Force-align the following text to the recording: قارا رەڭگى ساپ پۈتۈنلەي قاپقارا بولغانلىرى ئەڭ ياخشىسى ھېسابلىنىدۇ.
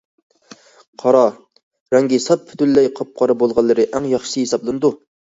قارا 1.01 1.19
رەڭگى 1.95 2.17
ساپ 2.23 2.47
پۈتۈنلەي 2.51 2.89
قاپقارا 2.99 3.35
بولغانلىرى 3.43 3.85
ئەڭ 3.99 4.07
ياخشىسى 4.15 4.43
ھېسابلىنىدۇ. 4.47 4.91